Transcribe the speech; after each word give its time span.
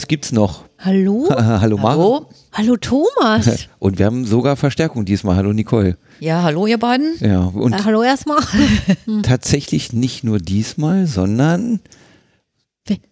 Uns 0.00 0.08
gibt's 0.08 0.32
noch. 0.32 0.64
Hallo? 0.78 1.28
hallo 1.30 1.76
Maren. 1.76 2.00
Hallo? 2.00 2.26
Hallo 2.54 2.76
Thomas. 2.78 3.68
Und 3.78 3.98
wir 3.98 4.06
haben 4.06 4.24
sogar 4.24 4.56
Verstärkung 4.56 5.04
diesmal. 5.04 5.36
Hallo 5.36 5.52
Nicole. 5.52 5.98
Ja, 6.20 6.42
hallo 6.42 6.66
ihr 6.66 6.78
beiden. 6.78 7.16
Ja, 7.20 7.40
und 7.42 7.74
Äh, 7.74 7.80
hallo 7.84 8.02
erstmal. 8.02 8.40
tatsächlich 9.22 9.92
nicht 9.92 10.24
nur 10.24 10.38
diesmal, 10.38 11.06
sondern 11.06 11.80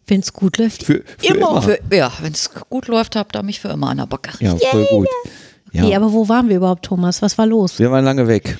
Wenn 0.06 0.20
es 0.20 0.32
gut 0.32 0.56
läuft. 0.56 0.82
für, 0.82 1.04
für 1.18 1.34
immer. 1.34 1.60
Für, 1.60 1.78
ja, 1.92 2.10
wenn 2.22 2.32
es 2.32 2.50
gut 2.70 2.88
läuft, 2.88 3.16
habt 3.16 3.36
ihr 3.36 3.42
mich 3.42 3.60
für 3.60 3.68
immer 3.68 3.90
an 3.90 3.98
der 3.98 4.06
Backe. 4.06 4.42
Ja, 4.42 4.56
voll 4.56 4.86
gut. 4.86 5.08
Ja. 5.72 5.82
Nee, 5.82 5.94
aber 5.94 6.10
wo 6.14 6.26
waren 6.30 6.48
wir 6.48 6.56
überhaupt, 6.56 6.86
Thomas? 6.86 7.20
Was 7.20 7.36
war 7.36 7.44
los? 7.44 7.78
wir 7.78 7.90
waren 7.90 8.06
lange 8.06 8.26
weg. 8.28 8.58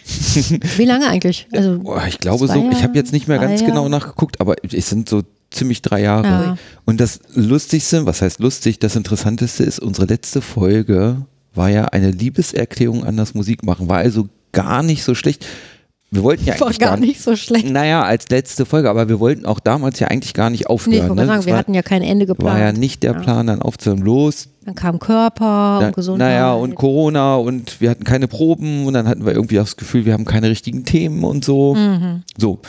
Wie 0.77 0.85
lange 0.85 1.09
eigentlich? 1.09 1.49
Also, 1.55 1.81
ich 2.07 2.19
glaube 2.19 2.47
so, 2.47 2.71
ich 2.71 2.83
habe 2.83 2.95
jetzt 2.95 3.13
nicht 3.13 3.27
mehr 3.27 3.39
ganz 3.39 3.65
genau 3.65 3.89
nachgeguckt, 3.89 4.39
aber 4.43 4.57
es 4.71 4.91
sind 4.91 5.09
so 5.09 5.23
ziemlich 5.51 5.83
drei 5.83 6.03
Jahre. 6.03 6.27
Ja. 6.27 6.57
Und 6.85 7.01
das 7.01 7.21
Lustigste, 7.35 8.07
was 8.07 8.23
heißt 8.23 8.41
lustig, 8.41 8.79
das 8.79 8.97
Interessanteste 8.97 9.65
ist, 9.65 9.79
unsere 9.81 10.07
letzte 10.07 10.41
Folge 10.43 11.23
war 11.55 11.69
ja 11.71 11.87
eine 11.87 12.11
Liebeserklärung 12.11 13.05
an 13.05 13.17
das 13.17 13.35
Musikmachen. 13.35 13.89
War 13.89 13.99
also 13.99 14.29
gar 14.53 14.83
nicht 14.83 15.03
so 15.05 15.15
schlecht. 15.15 15.47
Wir 16.11 16.23
wollten 16.23 16.47
ja 16.47 16.59
war 16.59 16.69
eigentlich 16.69 16.79
gar 16.79 16.97
nicht 16.97 17.21
so 17.21 17.37
schlecht. 17.37 17.69
Naja, 17.69 18.03
als 18.03 18.31
letzte 18.31 18.65
Folge, 18.65 18.89
aber 18.89 19.11
wir 19.11 19.21
wollten 19.21 19.45
auch 19.45 19.61
damals 19.61 19.99
ja 20.01 20.09
eigentlich 20.09 20.33
gar 20.33 20.49
nicht 20.49 20.61
Nee, 20.61 20.65
ich 20.65 20.71
aufhören. 20.71 21.15
ne? 21.17 21.27
sagen, 21.27 21.45
wir 21.45 21.53
war, 21.53 21.59
hatten 21.59 21.75
ja 21.75 21.83
kein 21.83 22.01
Ende 22.01 22.25
geplant. 22.25 22.55
war 22.55 22.59
ja 22.65 22.73
nicht 22.73 23.03
der 23.03 23.13
Ja. 23.13 23.19
Plan, 23.21 23.47
dann 23.47 23.61
aufzuhören. 23.61 24.01
Los, 24.01 24.49
Dann 24.65 24.75
kam 24.75 24.99
Körper 25.01 25.79
na, 25.83 25.87
und 25.89 25.95
Gesundheit. 25.95 26.29
naja, 26.29 26.53
und 26.55 26.77
Corona 26.77 27.37
und 27.37 27.79
wir 27.83 27.91
hatten 27.91 28.05
keine 28.05 28.27
Proben 28.27 28.87
und 28.87 28.95
dann 28.95 29.07
hatten 29.07 29.27
wir 29.27 29.35
irgendwie 29.35 29.57
das 29.57 29.77
Gefühl, 29.77 30.07
wir 30.07 30.15
haben 30.15 30.25
keine 30.25 30.49
richtigen 30.49 30.87
Themen 30.87 31.25
und 31.25 31.45
so. 31.45 31.75
Mhm. 31.75 32.23
So. 32.39 32.61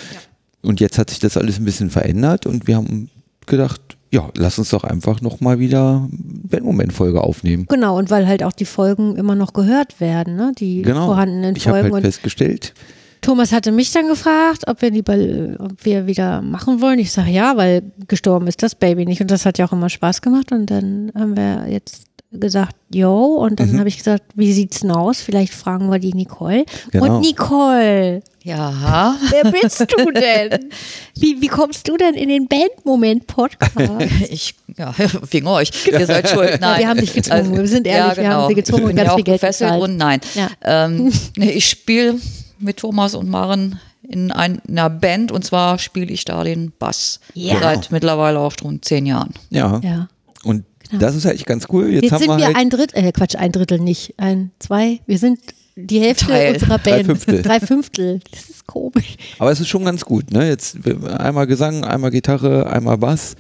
Und 0.62 0.80
jetzt 0.80 0.98
hat 0.98 1.10
sich 1.10 1.20
das 1.20 1.38
alles 1.38 1.58
ein 1.60 1.66
bisschen 1.66 1.90
verändert 1.90 2.46
und 2.46 2.68
wir 2.68 2.76
haben 2.76 3.10
gedacht, 3.46 3.82
ja, 4.12 4.30
lass 4.36 4.58
uns 4.58 4.70
doch 4.70 4.84
einfach 4.84 5.22
nochmal 5.22 5.60
wieder 5.60 6.08
eine 6.52 6.62
Moment-Folge 6.62 7.22
aufnehmen. 7.22 7.66
Genau, 7.70 7.98
und 7.98 8.10
weil 8.10 8.28
halt 8.28 8.44
auch 8.44 8.54
die 8.54 8.66
Folgen 8.66 9.16
immer 9.16 9.36
noch 9.36 9.54
gehört 9.54 10.00
werden, 10.00 10.36
ne? 10.36 10.52
die 10.58 10.82
Genau. 10.82 11.06
vorhandenen 11.08 11.56
Ich 11.56 11.68
habe 11.68 11.80
Folgen. 11.80 11.94
halt 11.96 12.04
und 12.06 12.12
festgestellt, 12.12 12.74
Thomas 13.22 13.52
hatte 13.52 13.72
mich 13.72 13.92
dann 13.92 14.08
gefragt, 14.08 14.64
ob 14.68 14.82
wir, 14.82 14.94
äh, 14.94 15.56
ob 15.60 15.86
wir 15.86 16.08
wieder 16.08 16.42
machen 16.42 16.82
wollen. 16.82 17.00
Ich 17.00 17.12
sage 17.12 17.32
ja, 17.32 17.58
weil 17.58 17.84
gestorben 18.08 18.48
ist 18.48 18.64
das 18.64 18.76
Baby 18.76 19.06
nicht. 19.06 19.20
Und 19.22 19.30
das 19.30 19.46
hat 19.46 19.58
ja 19.58 19.68
auch 19.68 19.74
immer 19.74 19.90
Spaß 19.90 20.22
gemacht. 20.22 20.52
Und 20.54 20.72
dann 20.72 21.12
haben 21.16 21.36
wir 21.36 21.68
jetzt 21.70 22.06
gesagt, 22.32 22.76
yo. 22.94 23.36
Und 23.36 23.60
dann 23.60 23.72
Mhm. 23.72 23.80
habe 23.80 23.90
ich 23.90 23.98
gesagt, 23.98 24.24
wie 24.36 24.54
sieht's 24.54 24.82
denn 24.82 24.92
aus? 24.92 25.20
Vielleicht 25.22 25.54
fragen 25.54 25.90
wir 25.90 25.98
die 26.00 26.14
Nicole. 26.14 26.66
Genau. 26.92 27.16
Und 27.16 27.22
Nicole, 27.22 28.22
Ja, 28.44 29.16
wer 29.32 29.52
bist 29.52 29.82
du 29.82 30.12
denn? 30.12 30.70
Wie, 31.20 31.42
wie 31.42 31.48
kommst 31.48 31.88
du 31.90 31.98
denn 31.98 32.14
in 32.16 32.30
den 32.30 32.48
Bandmoment-Podcast? 32.48 33.74
ich, 34.30 34.56
ja, 34.78 34.94
wegen 35.32 35.48
euch. 35.48 35.72
Ihr 35.88 36.06
seid 36.06 36.30
schuld. 36.30 36.60
Nein. 36.62 36.80
wir 36.80 36.88
haben 36.88 37.00
dich 37.00 37.14
gezwungen. 37.14 37.40
Also, 37.42 37.58
Wir 37.58 37.68
sind 37.68 37.86
ehrlich, 37.88 38.18
wir 38.18 38.30
haben 38.30 38.48
sie 38.48 38.56
gezwungen 38.56 38.84
Ich 38.84 38.90
und 38.90 38.96
bin 38.96 38.96
ganz 38.98 39.08
ja 39.10 39.16
viel 39.16 39.22
auch 39.22 39.26
Geld 39.26 39.42
gefesselt 39.42 39.70
bezahlt. 39.72 39.84
und 39.90 39.98
nein. 39.98 40.22
Ja. 40.36 40.48
Ähm, 40.64 41.12
nee, 41.36 41.52
ich 41.52 41.68
spiele 41.70 42.16
mit 42.60 42.78
Thomas 42.78 43.14
und 43.16 43.30
Maren 43.30 43.80
in 44.08 44.32
einer 44.32 44.90
Band 44.90 45.32
und 45.32 45.44
zwar 45.46 45.78
spiele 45.78 46.12
ich 46.12 46.26
da 46.26 46.44
den 46.44 46.72
Bass. 46.80 47.20
Ja. 47.34 47.60
Seit 47.60 47.92
mittlerweile 47.92 48.40
auch 48.40 48.54
schon 48.60 48.82
zehn 48.82 49.06
Jahren. 49.06 49.34
ja, 49.50 49.80
ja. 49.84 50.08
und 50.44 50.64
das 50.92 51.16
ist 51.16 51.26
eigentlich 51.26 51.46
ganz 51.46 51.68
cool. 51.72 51.90
Jetzt, 51.90 52.04
Jetzt 52.04 52.12
haben 52.14 52.20
sind 52.20 52.30
wir 52.30 52.38
wir 52.38 52.46
halt, 52.48 52.56
ein 52.56 52.70
Drittel, 52.70 53.04
äh, 53.04 53.12
Quatsch, 53.12 53.36
ein 53.36 53.52
Drittel 53.52 53.80
nicht, 53.80 54.14
ein, 54.18 54.52
zwei, 54.60 55.00
wir 55.06 55.18
sind 55.18 55.40
die 55.76 56.00
Hälfte 56.00 56.28
Teil. 56.28 56.54
unserer 56.54 56.78
Band. 56.80 57.06
Fünftel. 57.06 57.42
Drei 57.44 57.60
Fünftel. 57.60 58.20
Das 58.32 58.50
ist 58.50 58.68
komisch. 58.68 59.16
aber 59.38 59.52
es 59.52 59.60
ist 59.60 59.70
schon 59.70 59.86
ganz 59.86 60.04
gut, 60.04 60.32
ne? 60.32 60.48
Jetzt 60.48 60.78
einmal 61.08 61.48
Gesang, 61.48 61.84
einmal 61.84 62.12
Gitarre, 62.12 62.72
einmal 62.72 62.98
Bass. 62.98 63.36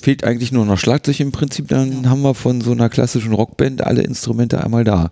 Fehlt 0.00 0.22
eigentlich 0.22 0.52
nur 0.52 0.64
noch 0.64 0.78
Schlagzeug 0.78 1.18
im 1.20 1.32
Prinzip, 1.32 1.68
dann 1.68 2.08
haben 2.08 2.22
wir 2.22 2.34
von 2.34 2.60
so 2.60 2.70
einer 2.70 2.88
klassischen 2.88 3.32
Rockband 3.32 3.84
alle 3.84 4.02
Instrumente 4.02 4.62
einmal 4.62 4.84
da. 4.84 5.10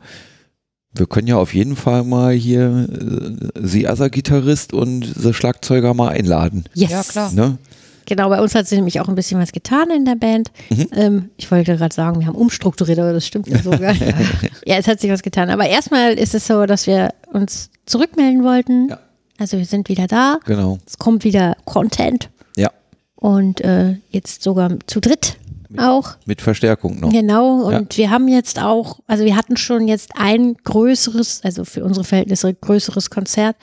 Wir 0.94 1.06
können 1.06 1.26
ja 1.26 1.36
auf 1.36 1.53
jeden 1.54 1.76
Fall 1.76 2.04
mal 2.04 2.32
hier 2.32 2.88
äh, 2.88 3.66
sie 3.66 3.82
Gitarrist 4.10 4.72
und 4.72 5.04
the 5.04 5.34
Schlagzeuger 5.34 5.92
mal 5.92 6.10
einladen. 6.10 6.65
Yes. 6.75 6.91
Ja, 6.91 7.03
klar. 7.03 7.32
Ne? 7.32 7.59
Genau, 8.06 8.28
bei 8.28 8.41
uns 8.41 8.55
hat 8.55 8.67
sich 8.67 8.77
nämlich 8.77 9.00
auch 9.00 9.09
ein 9.09 9.15
bisschen 9.15 9.41
was 9.41 9.53
getan 9.53 9.91
in 9.91 10.05
der 10.05 10.15
Band. 10.15 10.50
Mhm. 10.71 10.87
Ähm, 10.93 11.31
ich 11.37 11.50
wollte 11.50 11.77
gerade 11.77 11.94
sagen, 11.94 12.21
wir 12.21 12.27
haben 12.27 12.37
umstrukturiert, 12.37 12.99
aber 12.99 13.12
das 13.12 13.27
stimmt 13.27 13.49
ja 13.49 13.59
so 13.59 13.71
gar 13.71 13.93
nicht. 13.93 14.03
ja, 14.65 14.77
es 14.77 14.89
hat 14.89 15.00
sich 15.00 15.11
was 15.11 15.22
getan. 15.22 15.50
Aber 15.50 15.67
erstmal 15.67 16.15
ist 16.15 16.34
es 16.34 16.47
so, 16.47 16.66
dass 16.66 16.87
wir 16.87 17.11
uns 17.33 17.71
zurückmelden 17.84 18.45
wollten. 18.45 18.89
Ja. 18.89 18.99
Also 19.39 19.59
wir 19.59 19.66
sind 19.66 19.89
wieder 19.89 20.06
da. 20.06 20.39
Genau. 20.47 20.78
Es 20.87 20.99
kommt 20.99 21.25
wieder 21.25 21.56
Content. 21.65 22.31
Ja. 22.56 22.71
Und 23.16 23.61
äh, 23.61 23.97
jetzt 24.11 24.43
sogar 24.43 24.71
zu 24.87 25.00
dritt 25.00 25.37
auch. 25.78 26.16
Mit 26.26 26.41
Verstärkung 26.42 27.00
noch. 27.00 27.10
Genau, 27.10 27.62
und 27.62 27.97
wir 27.97 28.10
haben 28.10 28.28
jetzt 28.28 28.60
auch, 28.60 29.00
also 29.06 29.25
wir 29.25 29.37
hatten 29.37 29.56
schon 29.56 29.88
jetzt 29.88 30.10
ein 30.16 30.54
größeres, 30.64 31.41
also 31.44 31.64
für 31.64 31.84
unsere 31.84 32.04
Verhältnisse 32.04 32.53
größeres 32.54 33.10
Konzert 33.10 33.56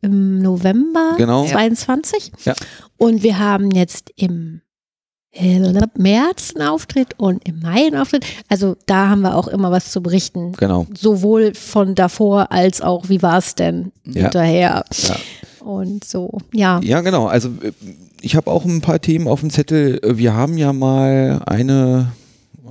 im 0.00 0.38
November 0.40 1.14
Genau. 1.16 1.46
22. 1.46 2.32
Ja. 2.44 2.54
Und 2.96 3.22
wir 3.22 3.38
haben 3.38 3.70
jetzt 3.70 4.10
im 4.16 4.60
äh, 5.32 5.58
März 5.96 6.54
einen 6.54 6.68
Auftritt 6.68 7.14
und 7.18 7.46
im 7.48 7.58
Mai 7.60 7.86
einen 7.86 7.96
Auftritt. 7.96 8.24
Also 8.48 8.76
da 8.86 9.08
haben 9.08 9.22
wir 9.22 9.34
auch 9.36 9.48
immer 9.48 9.70
was 9.72 9.90
zu 9.90 10.02
berichten. 10.02 10.52
Genau. 10.52 10.86
Sowohl 10.96 11.54
von 11.54 11.94
davor 11.94 12.52
als 12.52 12.80
auch, 12.80 13.08
wie 13.08 13.20
war 13.22 13.38
es 13.38 13.54
denn 13.54 13.90
Ja. 14.04 14.22
hinterher. 14.22 14.84
Ja. 15.02 15.16
Und 15.64 16.04
so, 16.04 16.38
ja. 16.52 16.80
Ja, 16.84 17.00
genau. 17.00 17.26
Also 17.26 17.48
äh, 17.62 17.72
ich 18.24 18.36
habe 18.36 18.50
auch 18.50 18.64
ein 18.64 18.80
paar 18.80 19.00
Themen 19.00 19.28
auf 19.28 19.40
dem 19.40 19.50
Zettel. 19.50 20.00
Äh, 20.02 20.18
Wir 20.18 20.34
haben 20.34 20.56
ja 20.58 20.72
mal 20.72 21.40
eine, 21.46 22.12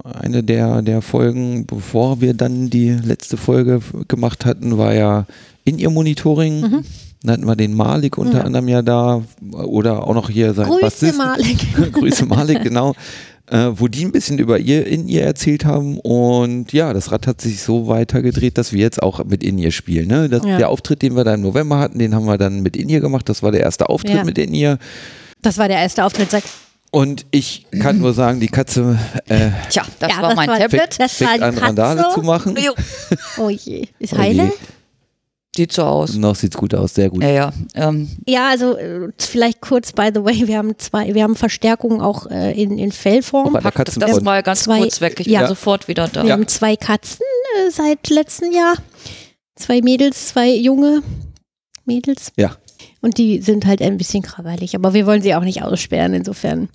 eine 0.04 0.44
der, 0.44 0.82
der 0.82 1.02
Folgen, 1.02 1.66
bevor 1.66 2.22
wir 2.22 2.34
dann 2.34 2.70
die 2.70 2.90
letzte 2.90 3.38
Folge 3.38 3.80
gemacht 4.08 4.46
hatten, 4.46 4.78
war 4.78 4.94
ja 4.94 5.26
in 5.66 5.78
ihr 5.80 5.90
Monitoring. 5.90 6.62
Mhm. 6.62 6.84
Dann 7.24 7.34
hatten 7.34 7.46
wir 7.46 7.56
den 7.56 7.74
Malik 7.74 8.18
unter 8.18 8.40
Ja. 8.40 8.44
anderem 8.44 8.68
ja 8.68 8.82
da 8.82 9.22
oder 9.52 10.06
auch 10.06 10.14
noch 10.14 10.30
hier 10.30 10.54
sein 10.54 10.68
Grüße 10.68 10.82
Bassisten. 10.82 11.18
Malik. 11.18 11.68
Grüße 11.94 12.26
Malik, 12.26 12.64
genau. 12.64 12.94
Äh, 13.48 13.72
wo 13.76 13.88
die 13.88 14.04
ein 14.06 14.12
bisschen 14.12 14.40
über 14.40 14.58
ihr 14.58 14.88
in 14.88 15.08
ihr 15.08 15.24
erzählt 15.24 15.64
haben 15.66 16.00
und 16.00 16.72
ja, 16.74 16.94
das 16.94 17.12
Rad 17.12 17.28
hat 17.28 17.42
sich 17.42 17.62
so 17.62 17.88
weitergedreht, 17.88 18.58
dass 18.58 18.72
wir 18.72 18.80
jetzt 18.80 19.04
auch 19.04 19.24
mit 19.26 19.44
in 19.44 19.58
ihr 19.58 19.72
spielen. 19.72 20.08
Ne? 20.08 20.28
Das, 20.30 20.44
Ja. 20.46 20.58
Der 20.58 20.70
Auftritt, 20.70 21.02
den 21.02 21.16
wir 21.16 21.24
da 21.26 21.34
im 21.34 21.42
November 21.42 21.78
hatten, 21.80 22.00
den 22.00 22.16
haben 22.16 22.26
wir 22.26 22.38
dann 22.38 22.62
mit 22.62 22.76
in 22.78 22.88
ihr 22.90 23.02
gemacht. 23.02 23.28
Das 23.30 23.44
war 23.44 23.52
der 23.52 23.62
erste 23.62 23.90
Auftritt 23.90 24.16
Ja. 24.16 24.24
mit 24.24 24.38
in 24.38 24.54
ihr. 24.54 24.80
Das 25.44 25.58
war 25.60 25.68
der 25.68 25.78
erste 25.78 26.04
Auftritt 26.04 26.30
Und 26.92 27.26
ich 27.32 27.68
kann 27.80 28.00
nur 28.00 28.14
sagen, 28.14 28.40
die 28.40 28.48
Katze 28.48 28.98
äh, 29.28 29.50
Tja, 29.70 29.84
das 30.00 30.10
Ja, 30.10 30.22
war 30.22 30.30
das 30.30 30.36
mein 30.36 30.50
war- 30.50 30.58
Tablet. 30.60 31.00
Das 31.00 31.22
war 31.22 31.30
an, 31.42 31.58
Randale 31.58 32.02
Katze. 32.02 32.16
zu 32.16 32.22
machen. 32.24 32.58
Jo, 32.58 32.74
Oh 33.38 33.50
je. 33.50 33.88
Ist 34.00 34.14
Oh 34.14 34.18
heile? 34.18 34.52
Sieht 35.56 35.72
so 35.72 35.84
aus. 35.84 36.16
Noch 36.16 36.36
sieht's 36.36 36.58
gut 36.58 36.74
aus, 36.74 36.96
sehr 36.96 37.12
gut. 37.12 37.22
Ja, 37.22 37.30
ja. 37.30 37.54
Ähm, 37.76 38.10
Ja, 38.28 38.50
also 38.50 38.76
äh, 38.76 39.10
vielleicht 39.20 39.62
kurz 39.62 39.92
by 39.92 40.10
the 40.12 40.24
way, 40.24 40.48
wir 40.48 40.58
haben 40.58 40.76
zwei, 40.80 41.14
wir 41.14 41.22
haben 41.22 41.36
Verstärkungen 41.36 42.02
auch 42.02 42.26
äh, 42.32 42.60
in, 42.60 42.80
in 42.80 42.92
Fellform. 42.92 43.50
Auch 43.50 43.58
an 43.58 43.64
der 43.64 43.70
pack 43.72 43.86
das 43.86 44.22
mal 44.22 44.42
ganz 44.42 44.64
Zwei- 44.64 44.80
kurz 44.80 45.00
weg. 45.00 45.20
Ich 45.20 45.28
ja. 45.28 45.42
bin 45.42 45.50
sofort 45.50 45.88
wieder 45.88 46.08
da. 46.08 46.24
Wir 46.24 46.34
haben 46.34 46.48
zwei 46.48 46.76
Katzen 46.76 47.20
äh, 47.68 47.70
seit 47.70 48.10
letztem 48.10 48.52
Jahr. 48.52 48.76
Zwei 49.56 49.82
Mädels, 49.82 50.30
zwei 50.30 50.50
junge 50.56 51.04
Mädels. 51.86 52.32
Ja. 52.36 52.56
Und 53.04 53.18
die 53.18 53.42
sind 53.42 53.66
halt 53.66 53.82
ein 53.82 53.98
bisschen 53.98 54.24
krawallig, 54.24 54.76
aber 54.76 54.94
wir 54.94 55.06
wollen 55.06 55.22
sie 55.22 55.36
auch 55.36 55.44
nicht 55.44 55.62
aussperren. 55.62 56.14
Insofern 56.14 56.70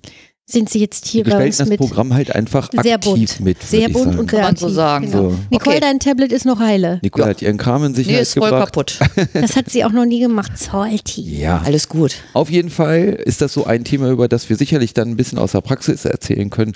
sind 0.45 0.69
sie 0.69 0.79
jetzt 0.79 1.05
Wir 1.05 1.11
hier 1.11 1.23
bei 1.23 1.29
gestalten 1.29 1.47
uns 1.47 1.57
das 1.57 1.69
mit. 1.69 1.79
Programm 1.79 2.13
halt 2.13 2.33
einfach 2.35 2.69
Sehr 2.81 2.95
aktiv 2.95 3.11
bunt. 3.37 3.39
mit. 3.41 3.61
Sehr 3.63 3.89
bunt 3.89 4.05
sagen. 4.05 4.19
und 4.19 4.29
sehr 4.31 4.39
Kann 4.39 4.47
man 4.47 4.55
so 4.55 4.65
aktiv, 4.67 4.75
sagen. 4.75 5.05
Genau. 5.11 5.29
So. 5.31 5.35
Nicole, 5.51 5.75
Okay. 5.75 5.79
dein 5.81 5.99
Tablet 5.99 6.31
ist 6.31 6.45
noch 6.45 6.59
heile. 6.59 6.99
Nicole 7.03 7.23
Ja. 7.25 7.29
hat 7.31 7.41
ihren 7.41 7.57
Kram 7.57 7.83
in 7.83 7.91
Nee, 7.91 7.97
Sicherheit 7.97 8.21
ist 8.21 8.33
voll 8.37 8.49
gebracht. 8.49 8.73
kaputt. 8.73 8.99
Das 9.33 9.55
hat 9.55 9.69
sie 9.69 9.83
auch 9.83 9.91
noch 9.91 10.05
nie 10.05 10.19
gemacht. 10.21 10.51
Salty. 10.57 11.21
Ja. 11.39 11.61
Alles 11.65 11.89
gut. 11.89 12.15
Auf 12.33 12.49
jeden 12.49 12.69
Fall 12.69 13.19
ist 13.25 13.41
das 13.41 13.53
so 13.53 13.65
ein 13.65 13.83
Thema, 13.83 14.09
über 14.09 14.27
das 14.27 14.49
wir 14.49 14.55
sicherlich 14.55 14.93
dann 14.93 15.09
ein 15.09 15.17
bisschen 15.17 15.37
aus 15.39 15.51
der 15.51 15.61
Praxis 15.61 16.05
erzählen 16.05 16.49
können. 16.49 16.73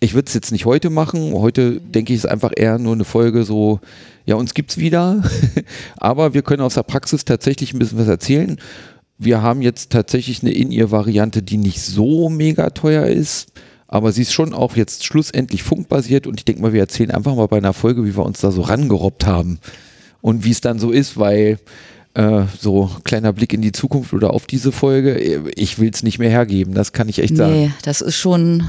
Ich 0.00 0.14
würde 0.14 0.28
es 0.28 0.34
jetzt 0.34 0.50
nicht 0.50 0.64
heute 0.64 0.88
machen. 0.88 1.34
Heute 1.34 1.80
denke 1.80 2.12
ich, 2.12 2.20
ist 2.20 2.26
einfach 2.26 2.52
eher 2.56 2.78
nur 2.78 2.94
eine 2.94 3.04
Folge 3.04 3.44
so, 3.44 3.80
ja, 4.24 4.34
uns 4.34 4.54
gibt's 4.54 4.78
wieder. 4.78 5.22
Aber 5.98 6.32
wir 6.32 6.42
können 6.42 6.62
aus 6.62 6.74
der 6.74 6.82
Praxis 6.82 7.26
tatsächlich 7.26 7.74
ein 7.74 7.78
bisschen 7.78 7.98
was 7.98 8.08
erzählen. 8.08 8.58
Wir 9.18 9.42
haben 9.42 9.60
jetzt 9.60 9.90
tatsächlich 9.90 10.42
eine 10.42 10.52
In-Ear-Variante, 10.52 11.42
die 11.42 11.58
nicht 11.58 11.82
so 11.82 12.30
mega 12.30 12.70
teuer 12.70 13.06
ist. 13.06 13.52
Aber 13.88 14.12
sie 14.12 14.22
ist 14.22 14.32
schon 14.32 14.54
auch 14.54 14.76
jetzt 14.76 15.04
schlussendlich 15.04 15.62
funkbasiert 15.62 16.26
und 16.26 16.38
ich 16.38 16.44
denke 16.44 16.62
mal, 16.62 16.72
wir 16.72 16.80
erzählen 16.80 17.10
einfach 17.10 17.34
mal 17.34 17.48
bei 17.48 17.58
einer 17.58 17.72
Folge, 17.72 18.04
wie 18.04 18.16
wir 18.16 18.24
uns 18.24 18.40
da 18.40 18.52
so 18.52 18.62
rangerobbt 18.62 19.26
haben 19.26 19.58
und 20.20 20.44
wie 20.44 20.52
es 20.52 20.60
dann 20.60 20.78
so 20.78 20.92
ist, 20.92 21.18
weil 21.18 21.58
äh, 22.14 22.44
so 22.58 22.88
kleiner 23.02 23.32
Blick 23.32 23.52
in 23.52 23.62
die 23.62 23.72
Zukunft 23.72 24.12
oder 24.12 24.32
auf 24.32 24.46
diese 24.46 24.70
Folge, 24.70 25.20
äh, 25.20 25.40
ich 25.56 25.80
will 25.80 25.90
es 25.92 26.04
nicht 26.04 26.20
mehr 26.20 26.30
hergeben, 26.30 26.72
das 26.72 26.92
kann 26.92 27.08
ich 27.08 27.18
echt 27.18 27.36
sagen. 27.36 27.52
Nee, 27.52 27.70
das 27.82 28.00
ist 28.00 28.16
schon 28.16 28.64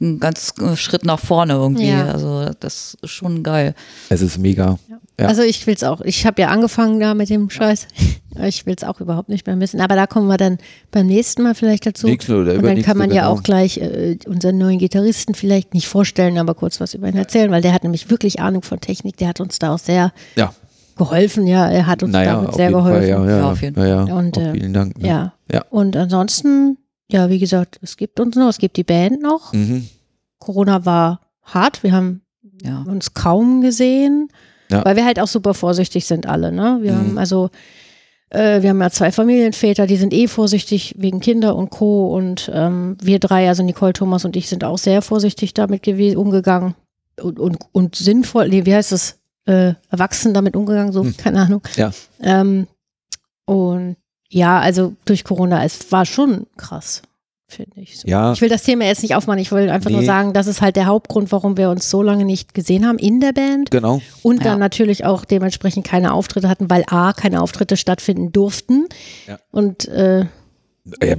ein 0.00 0.18
ganz 0.18 0.54
äh, 0.60 0.76
Schritt 0.76 1.04
nach 1.04 1.18
vorne 1.20 1.54
irgendwie. 1.54 1.88
Ja. 1.88 2.10
Also 2.10 2.50
das 2.58 2.96
ist 3.02 3.10
schon 3.10 3.42
geil. 3.42 3.74
Es 4.08 4.22
ist 4.22 4.38
mega. 4.38 4.78
Ja. 5.18 5.26
Also 5.26 5.42
ich 5.42 5.66
will 5.66 5.74
es 5.74 5.84
auch. 5.84 6.00
Ich 6.00 6.26
habe 6.26 6.40
ja 6.40 6.48
angefangen 6.48 6.98
da 7.00 7.14
mit 7.14 7.30
dem 7.30 7.50
Scheiß. 7.50 7.86
Ich 8.44 8.64
will 8.64 8.76
es 8.78 8.84
auch 8.84 9.00
überhaupt 9.00 9.28
nicht 9.28 9.44
mehr 9.48 9.56
missen. 9.56 9.80
Aber 9.80 9.96
da 9.96 10.06
kommen 10.06 10.28
wir 10.28 10.36
dann 10.36 10.58
beim 10.92 11.08
nächsten 11.08 11.42
Mal 11.42 11.56
vielleicht 11.56 11.84
dazu. 11.84 12.06
Nächste 12.06 12.36
oder 12.40 12.54
Und 12.54 12.62
dann 12.62 12.80
kann 12.80 12.96
man 12.96 13.10
ja 13.10 13.22
genau. 13.22 13.34
auch 13.34 13.42
gleich 13.42 13.78
äh, 13.78 14.18
unseren 14.24 14.56
neuen 14.56 14.78
Gitarristen 14.78 15.34
vielleicht 15.34 15.74
nicht 15.74 15.88
vorstellen, 15.88 16.38
aber 16.38 16.54
kurz 16.54 16.80
was 16.80 16.94
über 16.94 17.08
ihn 17.08 17.16
erzählen, 17.16 17.50
weil 17.50 17.60
der 17.60 17.72
hat 17.72 17.82
nämlich 17.82 18.08
wirklich 18.08 18.38
Ahnung 18.38 18.62
von 18.62 18.80
Technik. 18.80 19.16
Der 19.16 19.28
hat 19.28 19.40
uns 19.40 19.58
da 19.58 19.74
auch 19.74 19.80
sehr 19.80 20.12
Ja, 20.36 20.54
geholfen. 20.96 21.48
Ja, 21.48 21.68
er 21.68 21.86
hat 21.86 22.04
uns 22.04 22.12
naja, 22.12 22.36
damit 22.36 22.54
sehr 22.54 22.70
geholfen. 22.70 23.00
Fall. 23.00 23.08
Ja, 23.08 23.24
ja, 23.24 23.38
Ja, 23.38 23.50
auf 23.50 23.62
jeden 23.62 23.80
ja, 23.80 24.06
ja. 24.06 24.14
Und, 24.14 24.36
äh, 24.36 24.52
vielen 24.52 24.72
Dank. 24.72 24.96
Ne? 24.98 25.08
Ja. 25.08 25.32
Ja. 25.52 25.64
Und 25.70 25.96
ansonsten, 25.96 26.78
ja, 27.12 27.28
wie 27.30 27.38
gesagt, 27.38 27.78
es 27.82 27.96
gibt 27.96 28.20
uns 28.20 28.36
noch, 28.36 28.48
es 28.48 28.58
gibt 28.58 28.76
die 28.76 28.84
Band 28.84 29.20
noch. 29.22 29.52
Mhm. 29.52 29.88
Corona 30.38 30.84
war 30.84 31.20
hart. 31.42 31.82
Wir 31.82 31.92
haben 31.92 32.22
Ja. 32.62 32.82
uns 32.86 33.14
kaum 33.14 33.60
gesehen, 33.62 34.28
Ja. 34.70 34.84
weil 34.84 34.96
wir 34.96 35.04
halt 35.04 35.18
auch 35.20 35.26
super 35.28 35.54
vorsichtig 35.54 36.06
sind 36.06 36.26
alle. 36.26 36.52
Ne? 36.52 36.78
Wir 36.82 36.92
Mhm. 36.92 36.98
haben 36.98 37.18
also, 37.18 37.50
äh, 38.30 38.62
wir 38.62 38.70
haben 38.70 38.80
ja 38.80 38.90
zwei 38.90 39.10
Familienväter, 39.12 39.86
die 39.86 39.96
sind 39.96 40.12
eh 40.12 40.28
vorsichtig 40.28 40.94
wegen 40.98 41.20
Kinder 41.20 41.56
und 41.56 41.70
Co. 41.70 42.14
Und 42.14 42.50
ähm, 42.54 42.96
wir 43.02 43.18
drei, 43.18 43.48
also 43.48 43.62
Nicole, 43.62 43.92
Thomas 43.92 44.24
und 44.24 44.36
ich, 44.36 44.48
sind 44.48 44.62
auch 44.64 44.78
sehr 44.78 45.02
vorsichtig 45.02 45.54
damit 45.54 45.86
umgegangen 45.88 46.74
und, 47.20 47.38
und, 47.38 47.58
und 47.72 47.96
sinnvoll, 47.96 48.48
nee, 48.48 48.64
wie 48.66 48.74
heißt 48.74 48.92
es, 48.92 49.18
äh, 49.46 49.74
erwachsen 49.90 50.32
damit 50.34 50.54
umgegangen, 50.54 50.92
so, 50.92 51.02
Hm. 51.02 51.16
keine 51.16 51.40
Ahnung. 51.40 51.62
Ja. 51.76 51.90
Ähm, 52.20 52.66
und 53.46 53.96
ja, 54.30 54.58
also 54.60 54.94
durch 55.04 55.24
Corona, 55.24 55.64
es 55.64 55.90
war 55.92 56.06
schon 56.06 56.46
krass, 56.56 57.02
finde 57.48 57.80
ich. 57.80 57.98
So. 57.98 58.08
Ja. 58.08 58.32
Ich 58.32 58.40
will 58.40 58.48
das 58.48 58.62
Thema 58.62 58.84
jetzt 58.84 59.02
nicht 59.02 59.14
aufmachen, 59.16 59.40
ich 59.40 59.50
will 59.52 59.68
einfach 59.68 59.90
nur 59.90 60.00
Nee. 60.00 60.06
sagen, 60.06 60.32
das 60.32 60.46
ist 60.46 60.62
halt 60.62 60.76
der 60.76 60.86
Hauptgrund, 60.86 61.32
warum 61.32 61.56
wir 61.56 61.68
uns 61.68 61.90
so 61.90 62.00
lange 62.02 62.24
nicht 62.24 62.54
gesehen 62.54 62.86
haben 62.86 62.98
in 62.98 63.20
der 63.20 63.32
Band 63.32 63.70
Genau. 63.70 64.00
und 64.22 64.38
Ja. 64.38 64.44
dann 64.44 64.60
natürlich 64.60 65.04
auch 65.04 65.24
dementsprechend 65.24 65.84
keine 65.86 66.12
Auftritte 66.14 66.48
hatten, 66.48 66.70
weil 66.70 66.84
A, 66.88 67.12
keine 67.12 67.42
Auftritte 67.42 67.76
stattfinden 67.76 68.30
durften 68.32 68.86
Ja. 69.26 69.38
und 69.50 69.88
äh, 69.88 70.26
Ja, 71.02 71.16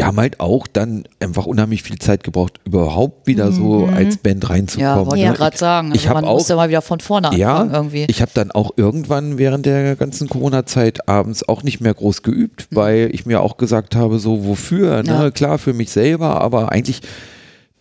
wir 0.00 0.06
haben 0.06 0.16
halt 0.16 0.40
auch 0.40 0.66
dann 0.66 1.04
einfach 1.20 1.44
unheimlich 1.44 1.82
viel 1.82 1.98
Zeit 1.98 2.24
gebraucht, 2.24 2.58
überhaupt 2.64 3.26
wieder 3.26 3.52
so 3.52 3.86
Mhm. 3.86 3.94
als 3.94 4.16
Band 4.16 4.44
Ja, 4.44 4.48
reinzukommen. 4.50 5.06
wollte 5.06 5.22
Ja. 5.22 5.32
ich 5.32 5.36
gerade 5.38 5.56
sagen. 5.58 5.92
Ich 5.94 6.02
Also 6.08 6.14
man 6.14 6.24
auch- 6.24 6.38
muss 6.38 6.48
ja 6.48 6.56
mal 6.56 6.70
wieder 6.70 6.80
von 6.80 7.00
vorne 7.00 7.30
Ja, 7.36 7.58
anfangen 7.58 7.74
irgendwie. 7.74 8.06
ich 8.08 8.22
habe 8.22 8.30
dann 8.32 8.50
auch 8.50 8.70
irgendwann 8.76 9.36
während 9.36 9.66
der 9.66 9.96
ganzen 9.96 10.28
Corona-Zeit 10.30 11.06
abends 11.06 11.46
auch 11.46 11.62
nicht 11.64 11.80
mehr 11.82 11.92
groß 11.92 12.22
geübt, 12.22 12.66
weil 12.70 13.10
ich 13.12 13.26
mir 13.26 13.42
auch 13.42 13.58
gesagt 13.58 13.94
habe, 13.94 14.18
so 14.18 14.46
wofür, 14.46 15.02
ne? 15.02 15.10
Ja. 15.10 15.30
Klar, 15.30 15.58
für 15.58 15.74
mich 15.74 15.90
selber, 15.90 16.40
aber 16.40 16.72
eigentlich 16.72 17.02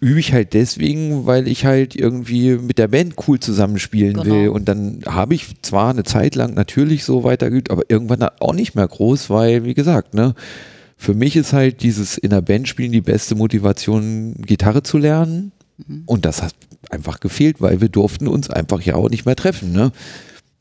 übe 0.02 0.20
ich 0.20 0.32
halt 0.34 0.54
deswegen, 0.54 1.26
weil 1.26 1.48
ich 1.48 1.66
halt 1.66 1.96
irgendwie 1.96 2.52
mit 2.58 2.78
der 2.78 2.88
Band 2.90 3.16
cool 3.28 3.40
zusammenspielen 3.40 4.14
Genau. 4.16 4.26
will. 4.26 4.48
Und 4.50 4.68
dann 4.70 5.00
habe 5.06 5.36
ich 5.36 5.62
zwar 5.62 5.90
eine 5.92 6.04
Zeit 6.04 6.36
lang 6.36 6.54
natürlich 6.54 7.04
so 7.04 7.24
weitergeübt, 7.24 7.70
aber 7.72 7.84
irgendwann 7.90 8.24
auch 8.40 8.54
nicht 8.54 8.76
mehr 8.76 8.88
groß, 8.88 9.30
weil, 9.30 9.64
wie 9.66 9.74
gesagt, 9.74 10.14
ne, 10.14 10.36
für 11.02 11.14
mich 11.14 11.38
ist 11.38 11.54
halt 11.54 11.82
dieses 11.82 12.18
in 12.18 12.30
der 12.30 12.42
Band 12.42 12.68
spielen 12.68 12.92
die 12.92 13.00
beste 13.00 13.34
Motivation, 13.34 14.34
Gitarre 14.46 14.84
zu 14.84 14.98
lernen. 14.98 15.54
Mhm. 15.78 16.04
Und 16.06 16.26
das 16.26 16.44
hat 16.44 16.54
einfach 16.90 17.22
gefehlt, 17.22 17.62
weil 17.62 17.80
wir 17.80 17.88
durften 17.88 18.28
uns 18.28 18.50
einfach 18.50 18.82
ja 18.82 18.96
auch 18.96 19.10
nicht 19.10 19.26
mehr 19.26 19.38
treffen, 19.38 19.72
ne? 19.72 19.94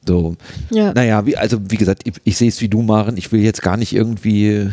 So, 0.07 0.37
ja. 0.71 0.95
naja, 0.95 1.27
wie, 1.27 1.37
also 1.37 1.59
wie 1.69 1.77
gesagt, 1.77 2.03
ich, 2.05 2.15
ich 2.23 2.37
sehe 2.37 2.49
es 2.49 2.61
wie 2.61 2.69
du, 2.69 2.83
Maren. 2.83 3.17
Ich 3.17 3.33
will 3.33 3.41
jetzt 3.41 3.63
gar 3.63 3.77
nicht 3.77 3.93
irgendwie 3.93 4.47
äh, 4.47 4.71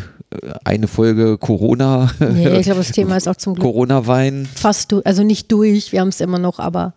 eine 0.63 0.87
Folge 0.87 1.39
Corona, 1.39 2.11
Nee, 2.19 2.59
ich 2.59 2.65
glaube, 2.65 2.81
das 2.81 2.91
Thema 2.93 3.17
ist 3.17 3.27
auch 3.27 3.35
zum 3.35 3.55
Glück 3.55 3.65
Corona-Wein. 3.65 4.47
fast 4.53 4.91
durch, 4.91 5.03
also 5.03 5.23
nicht 5.23 5.51
durch, 5.51 5.91
wir 5.91 6.01
haben 6.01 6.09
es 6.09 6.21
immer 6.21 6.37
noch, 6.37 6.59
aber 6.59 6.93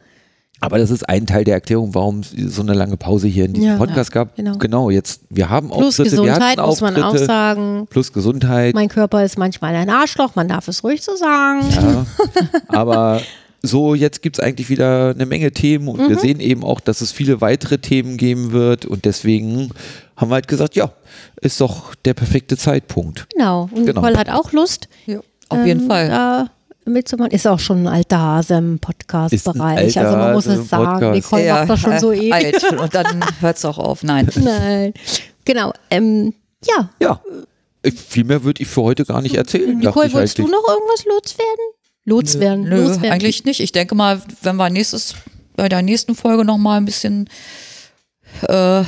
Aber 0.60 0.78
das 0.78 0.90
ist 0.90 1.08
ein 1.08 1.26
Teil 1.26 1.44
der 1.44 1.54
Erklärung, 1.54 1.94
warum 1.94 2.20
es 2.20 2.30
so 2.54 2.62
eine 2.62 2.74
lange 2.74 2.96
Pause 2.96 3.28
hier 3.28 3.44
in 3.44 3.52
diesem 3.52 3.70
Ja, 3.70 3.76
Podcast 3.76 4.10
gab. 4.10 4.34
genau. 4.58 4.90
jetzt, 4.90 5.20
wir 5.30 5.48
haben 5.48 5.68
plus 5.68 6.00
Auftritte, 6.00 6.10
wir 6.16 6.18
Gesundheit 6.22 6.58
hatten 6.58 6.68
muss 6.68 6.80
man 6.80 7.02
auch 7.02 7.16
sagen. 7.16 7.86
Plus 7.88 8.12
Gesundheit. 8.12 8.74
Mein 8.74 8.88
Körper 8.88 9.24
ist 9.24 9.38
manchmal 9.38 9.74
ein 9.76 9.88
Arschloch, 9.88 10.34
man 10.34 10.48
darf 10.48 10.66
es 10.66 10.82
ruhig 10.82 11.02
so 11.02 11.14
sagen. 11.14 11.60
Ja, 11.70 12.06
aber 12.68 13.20
so, 13.62 13.94
jetzt 13.94 14.22
gibt 14.22 14.38
es 14.38 14.44
eigentlich 14.44 14.68
wieder 14.68 15.10
eine 15.14 15.26
Menge 15.26 15.52
Themen 15.52 15.88
und 15.88 16.00
Mhm. 16.00 16.08
wir 16.08 16.18
sehen 16.18 16.40
eben 16.40 16.64
auch, 16.64 16.80
dass 16.80 17.00
es 17.02 17.12
viele 17.12 17.40
weitere 17.40 17.78
Themen 17.78 18.16
geben 18.16 18.50
wird 18.52 18.84
und 18.84 19.04
deswegen 19.04 19.70
haben 20.16 20.30
wir 20.30 20.34
halt 20.36 20.48
gesagt, 20.48 20.74
ja, 20.74 20.90
ist 21.40 21.60
doch 21.60 21.94
der 22.04 22.14
perfekte 22.14 22.56
Zeitpunkt. 22.56 23.28
Genau. 23.32 23.68
Und 23.72 23.86
Genau. 23.86 24.00
Nicole 24.00 24.18
hat 24.18 24.28
auch 24.30 24.52
Lust. 24.52 24.88
Ja, 25.06 25.20
auf 25.48 25.64
jeden 25.64 25.82
ähm, 25.82 25.86
Fall. 25.88 26.08
Da 26.08 26.50
mitzumachen. 26.88 27.32
Ist 27.32 27.46
auch 27.46 27.58
schon 27.58 27.84
ein 27.84 27.88
alter 27.88 28.18
Hase 28.18 28.54
im 28.54 28.78
Podcast-Bereich. 28.78 29.98
Also 29.98 30.16
man 30.16 30.32
muss 30.32 30.46
es 30.46 30.68
sagen. 30.68 30.84
Podcast. 31.00 31.14
Nicole 31.14 31.52
macht 31.52 31.70
das 31.70 31.80
schon 31.80 31.98
so 31.98 32.12
äh, 32.12 32.18
ewig. 32.28 32.32
alt. 32.32 32.80
Und 32.80 32.94
dann 32.94 33.24
hört 33.40 33.56
es 33.56 33.64
auch 33.64 33.78
auf. 33.78 34.02
Nein. 34.02 34.28
Nein. 34.40 34.94
Genau. 35.44 35.72
Ähm, 35.90 36.34
ja. 36.64 36.90
Ja, 37.00 37.20
viel 37.92 38.24
mehr 38.24 38.42
würde 38.44 38.62
ich 38.62 38.68
für 38.68 38.82
heute 38.82 39.04
gar 39.04 39.22
nicht 39.22 39.36
erzählen. 39.36 39.78
Nicole, 39.78 40.08
ich 40.08 40.14
wolltest 40.14 40.38
du 40.38 40.46
noch 40.46 40.68
irgendwas 40.68 41.04
loswerden? 41.04 41.64
Loswerden. 42.04 42.64
Nö, 42.64 42.82
loswerden. 42.82 43.10
eigentlich 43.12 43.44
nicht. 43.44 43.60
Ich 43.60 43.72
denke 43.72 43.94
mal, 43.94 44.20
wenn 44.42 44.56
wir 44.56 44.70
nächstes, 44.70 45.14
bei 45.56 45.68
der 45.68 45.82
nächsten 45.82 46.14
Folge 46.14 46.44
nochmal 46.44 46.78
ein 46.78 46.84
bisschen 46.84 47.28
äh, 48.42 48.82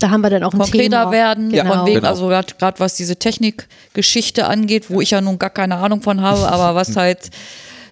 Da 0.00 0.10
haben 0.10 0.20
wir 0.22 0.30
dann 0.30 0.42
auch 0.42 0.52
ein 0.52 0.58
konkreter 0.58 1.00
Thema. 1.00 1.10
werden. 1.12 1.50
Genau. 1.50 1.72
Von 1.74 1.86
wegen, 1.86 1.96
Genau. 1.96 2.08
also 2.08 2.26
gerade 2.28 2.80
was 2.80 2.96
diese 2.96 3.16
Technikgeschichte 3.16 4.46
angeht, 4.46 4.90
wo 4.90 5.00
ich 5.00 5.10
ja 5.12 5.20
nun 5.20 5.38
gar 5.38 5.50
keine 5.50 5.76
Ahnung 5.76 6.02
von 6.02 6.20
habe, 6.20 6.48
aber 6.50 6.74
was 6.74 6.96
halt 6.96 7.30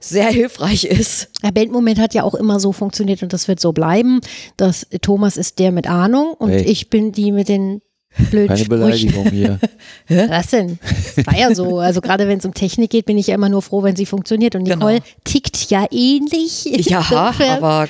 sehr 0.01 0.29
hilfreich 0.31 0.85
ist. 0.85 1.29
Der 1.45 1.53
Bandmoment 1.53 1.99
hat 2.01 2.13
ja 2.15 2.25
auch 2.25 2.35
immer 2.35 2.59
so 2.59 2.73
funktioniert 2.73 3.23
und 3.23 3.33
das 3.33 3.47
wird 3.47 3.61
so 3.61 3.73
bleiben, 3.73 4.21
dass 4.57 4.87
Thomas 5.01 5.37
ist 5.37 5.59
der 5.61 5.71
mit 5.71 5.87
Ahnung 5.89 6.35
und 6.35 6.51
Hey. 6.51 6.63
ich 6.63 6.91
bin 6.91 7.13
die 7.13 7.31
mit 7.31 7.49
den 7.49 7.83
blöden 8.31 8.49
Keine 8.49 8.59
Sprüchen. 8.65 8.69
Beleidigung 8.69 9.31
hier. 9.31 9.61
Was 10.09 10.49
denn? 10.49 10.79
Das 11.17 11.25
war 11.27 11.39
ja 11.39 11.55
so. 11.55 11.79
Also 11.79 12.01
gerade 12.01 12.27
wenn 12.27 12.39
es 12.39 12.45
um 12.45 12.53
Technik 12.53 12.91
geht, 12.91 13.07
bin 13.07 13.17
ich 13.17 13.29
ja 13.29 13.35
immer 13.37 13.49
nur 13.49 13.63
froh, 13.63 13.85
wenn 13.85 13.95
sie 13.95 14.05
funktioniert. 14.07 14.57
Und 14.57 14.65
Nicole 14.65 14.95
Genau. 14.95 15.05
tickt 15.25 15.71
ja 15.71 15.87
ähnlich. 15.91 16.65
Ja, 16.65 17.05
aber 17.49 17.89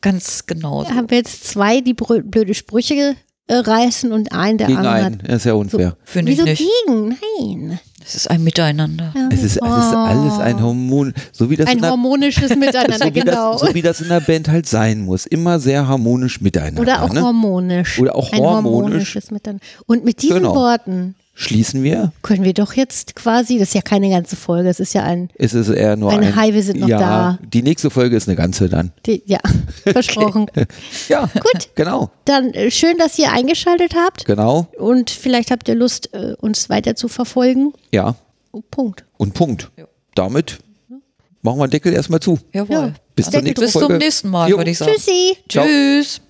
ganz 0.00 0.46
genau. 0.46 0.82
so. 0.84 0.90
haben 0.90 1.08
wir 1.10 1.18
jetzt 1.18 1.44
zwei, 1.46 1.80
die 1.80 1.94
blöde 1.94 2.54
Sprüche 2.54 3.14
reißen 3.48 4.12
und 4.12 4.32
einen, 4.32 4.58
der 4.58 4.66
Gegen 4.68 4.78
andere 4.78 4.94
einen. 4.94 5.18
hat. 5.22 5.28
Das 5.28 5.36
ist 5.36 5.44
ja 5.44 5.54
unfair. 5.54 5.96
Finde 6.04 6.32
ich 6.32 6.38
Wieso 6.38 6.48
nicht. 6.48 6.64
gegen? 6.86 7.08
Nein. 7.38 7.80
Es 8.04 8.16
ist 8.16 8.30
ein 8.30 8.42
Miteinander. 8.42 9.12
Ja. 9.14 9.28
Es 9.30 9.42
ist, 9.42 9.44
es 9.44 9.56
ist 9.56 9.60
alles 9.62 10.38
ein 10.38 10.60
Hormon, 10.60 11.14
so 11.30 11.48
wie 11.50 11.56
das, 11.56 11.66
in 11.66 11.76
Ein 11.76 11.80
der, 11.82 11.90
harmonisches 11.90 12.48
Miteinander, 12.56 12.98
so 12.98 13.04
wie 13.04 13.10
genau. 13.12 13.52
das, 13.52 13.60
so 13.60 13.74
wie 13.74 13.82
das 13.82 14.00
in 14.00 14.08
der 14.08 14.20
Band 14.20 14.48
halt 14.48 14.66
sein 14.66 15.02
muss. 15.02 15.26
Immer 15.26 15.60
sehr 15.60 15.86
harmonisch 15.86 16.40
miteinander. 16.40 16.80
Oder 16.82 17.02
auch 17.02 17.12
ne? 17.12 17.22
hormonisch. 17.22 18.00
Oder 18.00 18.16
auch 18.16 18.32
Ein 18.32 18.40
hormonisch. 18.40 18.86
harmonisches 18.90 19.30
Miteinander. 19.30 19.64
Und 19.86 20.04
mit 20.04 20.20
diesen 20.22 20.38
Genau. 20.38 20.54
Worten 20.54 21.14
Schließen 21.34 21.82
wir? 21.82 22.12
können 22.22 22.44
wir 22.44 22.52
doch 22.52 22.74
jetzt 22.74 23.14
quasi, 23.14 23.58
das 23.58 23.68
ist 23.68 23.74
ja 23.74 23.80
keine 23.80 24.10
ganze 24.10 24.36
Folge, 24.36 24.68
es 24.68 24.80
ist 24.80 24.92
ja 24.92 25.02
ein, 25.02 25.30
Es 25.38 25.54
ist 25.54 25.70
eher 25.70 25.96
nur 25.96 26.12
Eine 26.12 26.26
ein. 26.26 26.36
Hi, 26.36 26.52
wir 26.52 26.62
sind 26.62 26.80
noch 26.80 26.88
ja, 26.88 26.98
da. 26.98 27.38
Die 27.42 27.62
nächste 27.62 27.88
Folge 27.90 28.16
ist 28.16 28.28
eine 28.28 28.36
ganze 28.36 28.68
dann. 28.68 28.92
die, 29.06 29.22
ja, 29.26 29.38
versprochen. 29.84 30.46
Ja, 31.08 31.26
Gut. 31.32 31.70
genau, 31.74 32.10
Dann 32.26 32.52
äh, 32.52 32.70
schön, 32.70 32.98
dass 32.98 33.18
ihr 33.18 33.32
eingeschaltet 33.32 33.94
habt 33.96 34.26
genau. 34.26 34.68
und 34.78 35.08
vielleicht 35.10 35.50
habt 35.50 35.68
ihr 35.68 35.74
Lust, 35.74 36.12
äh, 36.12 36.34
uns 36.38 36.68
weiter 36.68 36.94
zu 36.96 37.08
verfolgen. 37.08 37.72
Ja, 37.92 38.14
Oh, 38.52 38.60
Punkt. 38.70 39.04
und 39.16 39.32
Punkt. 39.32 39.70
Ja. 39.78 39.86
Damit 40.14 40.58
machen 41.40 41.58
wir 41.58 41.66
den 41.66 41.70
Deckel 41.70 41.94
erstmal 41.94 42.20
zu. 42.20 42.38
Jawohl. 42.52 42.92
Bis 43.16 43.26
zur 43.26 43.32
Dann 43.32 43.44
nächsten 43.44 43.60
bis 43.64 43.72
zum 43.72 43.80
Folge. 43.82 43.98
nächsten 43.98 44.28
Mal, 44.28 44.50
Jo. 44.50 44.58
würde 44.58 44.70
ich 44.70 44.76
sagen. 44.78 44.92
Tschüssi. 44.94 45.36
Ciao. 45.48 45.64
Tschüss. 45.66 46.20